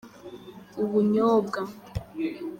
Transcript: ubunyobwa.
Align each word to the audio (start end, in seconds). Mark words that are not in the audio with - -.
ubunyobwa. 0.83 1.59